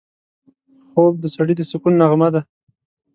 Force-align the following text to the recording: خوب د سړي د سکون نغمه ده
خوب 0.89 1.13
د 1.19 1.25
سړي 1.35 1.53
د 1.57 1.61
سکون 1.69 1.93
نغمه 2.01 2.29
ده 2.33 2.41